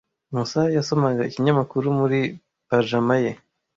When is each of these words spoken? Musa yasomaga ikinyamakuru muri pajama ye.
Musa 0.33 0.61
yasomaga 0.77 1.21
ikinyamakuru 1.29 1.85
muri 1.99 2.19
pajama 2.69 3.15
ye. 3.23 3.31